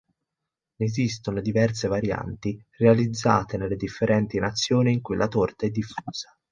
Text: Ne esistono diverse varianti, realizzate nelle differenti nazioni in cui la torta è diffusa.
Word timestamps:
Ne 0.77 0.83
esistono 0.87 1.41
diverse 1.41 1.87
varianti, 1.87 2.59
realizzate 2.79 3.57
nelle 3.57 3.75
differenti 3.75 4.39
nazioni 4.39 4.93
in 4.93 5.01
cui 5.01 5.15
la 5.15 5.27
torta 5.27 5.67
è 5.67 5.69
diffusa. 5.69 6.35